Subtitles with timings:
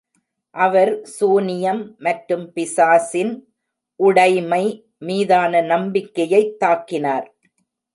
[0.55, 3.33] அவர் சூனியம் மற்றும் பிசாசின்
[3.99, 4.63] "உடைமை"
[4.99, 7.27] மீதான நம்பிக்கையைத் தாக்கினார்.